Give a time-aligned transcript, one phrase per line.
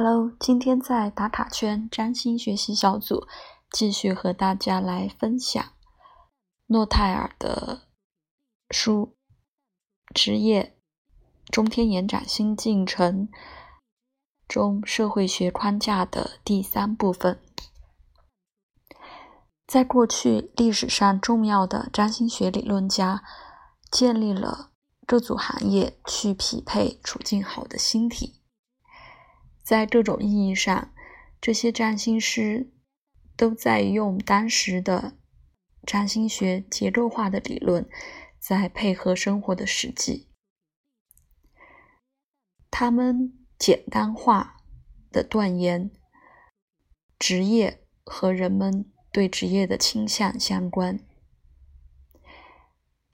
[0.00, 3.26] Hello，今天在打卡圈占星学习小组
[3.68, 5.72] 继续和大家来分享
[6.68, 7.82] 诺泰尔的
[8.70, 9.16] 书
[10.14, 10.78] 《职业
[11.50, 13.26] 中天延展新进程》
[14.46, 17.40] 中社会学框架的第三部分。
[19.66, 23.24] 在过去历史上，重要的占星学理论家
[23.90, 24.70] 建立了
[25.08, 28.37] 这组行业，去匹配处境好的星体。
[29.68, 30.94] 在这种意义上，
[31.42, 32.72] 这些占星师
[33.36, 35.18] 都在用当时的
[35.84, 37.86] 占星学结构化的理论，
[38.38, 40.30] 在配合生活的实际。
[42.70, 44.56] 他们简单化
[45.12, 45.90] 的断言，
[47.18, 50.98] 职业和人们对职业的倾向相关。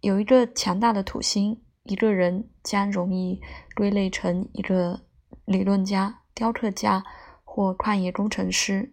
[0.00, 3.40] 有一个强大的土星，一个人将容易
[3.74, 5.04] 归类成一个
[5.46, 6.20] 理论家。
[6.34, 7.04] 雕刻家
[7.44, 8.92] 或矿业工程师，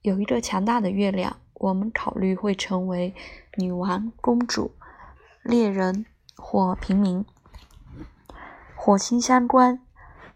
[0.00, 3.14] 有一个强大的月亮，我们考虑会成为
[3.56, 4.74] 女王、公主、
[5.42, 7.24] 猎人或平民。
[8.74, 9.80] 火星相关，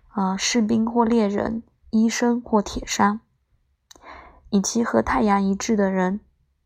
[0.08, 3.20] 啊，士兵或猎人，医生或铁商，
[4.50, 6.20] 以及和太阳一致的人，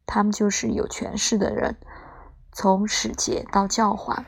[0.05, 1.77] 他们就是有权势的人，
[2.51, 4.25] 从使节到教皇。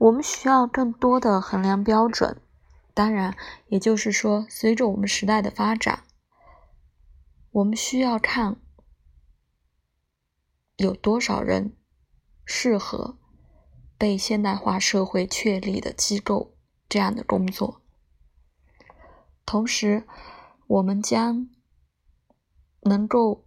[0.00, 2.40] 我们需要更多的衡量标准，
[2.94, 6.04] 当然，也就是说，随着我们时代的发展，
[7.50, 8.56] 我们需要看
[10.78, 11.76] 有多少人
[12.46, 13.18] 适合
[13.98, 16.54] 被现代化社会确立的机构
[16.88, 17.82] 这样的工作。
[19.44, 20.06] 同时，
[20.66, 21.50] 我们将
[22.84, 23.44] 能够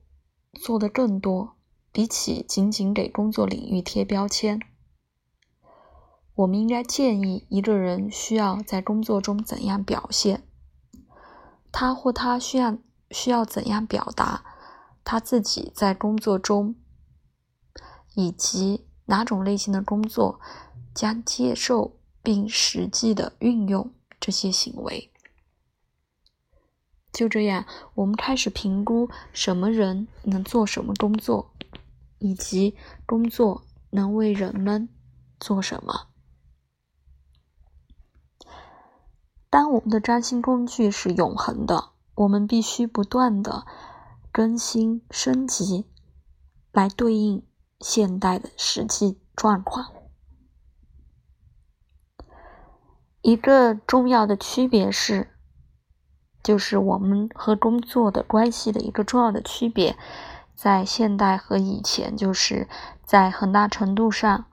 [0.54, 1.58] 做的更多，
[1.92, 4.60] 比起仅仅给工作领域贴标签。
[6.36, 10.44] 我们应该建议一个人需要在工作中怎样表现，
[11.72, 12.78] 他或他需要
[13.12, 14.44] 需要怎样表达
[15.04, 16.76] 他自己在工作中，
[18.16, 20.40] 以及哪种类型的工作
[20.96, 25.12] 将接受并实际的运用这些行为。
[27.12, 31.54] 就这样，我们开始评估什么人能做什么工作，
[32.18, 32.76] 以及
[33.06, 34.90] 工作能为人们
[35.40, 36.08] 做什么。
[39.54, 43.68] 当我们的占星工具是永恒的，我们必须不断的
[44.32, 45.86] 更新升级，
[46.72, 47.46] 来对应
[47.80, 49.92] 现代的实际状况。
[53.22, 55.30] 一个重要的区别是，
[56.42, 59.96] 就是我们和工作的关系的一个重要的区别，
[60.56, 62.68] 在现代和以前，就是
[63.06, 64.46] 在很大程度上，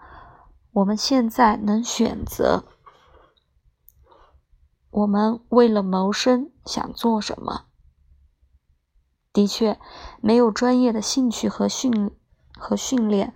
[0.72, 2.64] 我们现在能选择。
[4.90, 7.66] 我们为了谋生想做什么？
[9.32, 9.78] 的确，
[10.20, 12.10] 没有专业的兴趣和训
[12.58, 13.32] 和训练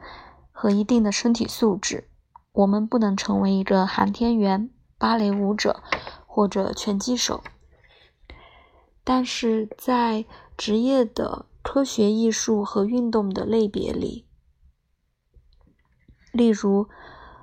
[0.51, 2.11] 和一定的身体素质，
[2.53, 5.85] 我们不能成为一个航天员、芭蕾舞者
[6.27, 7.45] 或者拳击手。
[9.05, 10.25] 但是在
[10.57, 14.27] 职业的科学、艺术和运动的类别里，
[16.33, 16.89] 例如，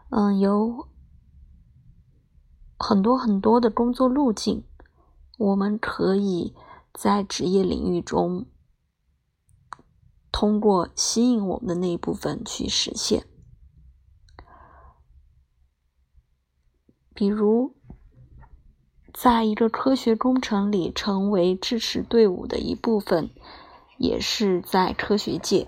[0.10, 0.91] 嗯，由。
[2.82, 4.64] 很多很多的工作路径，
[5.38, 6.56] 我们可以
[6.92, 8.48] 在职业领域中
[10.32, 13.28] 通过吸引我们的那一部分去实现。
[17.14, 17.76] 比如，
[19.14, 23.30] 在一个科学工程里成为支持队伍的一部分，
[24.00, 25.68] 也是在科学界；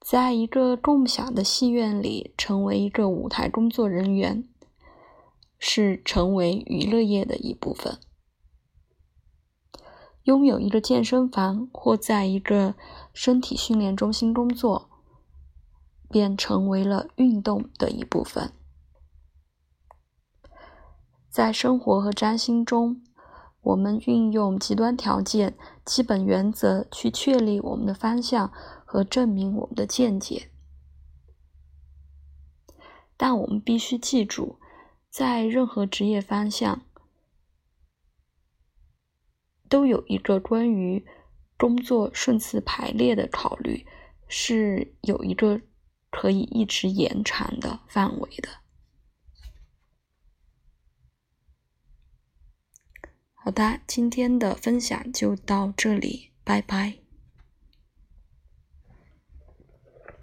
[0.00, 4.48] 在一个共享的戏院里成为一个舞台工作人员。
[5.66, 7.98] 是成为娱乐业的一部分。
[10.24, 12.74] 拥有一个健身房或在一个
[13.14, 14.90] 身体训练中心工作，
[16.10, 18.52] 便成为了运动的一部分。
[21.30, 23.02] 在生活和占星中，
[23.62, 28.52] 我们运用极端条件、基本原则去确立我们的方向
[28.84, 30.50] 和证明我们的见解，
[33.16, 34.58] 但我们必须记住。
[35.14, 36.84] 在任何职业方向，
[39.68, 41.06] 都有一个关于
[41.56, 43.86] 工作顺次排列的考虑，
[44.26, 45.60] 是有一个
[46.10, 48.48] 可以一直延长的范围的。
[53.34, 57.03] 好的，今天的分享就到这里，拜拜。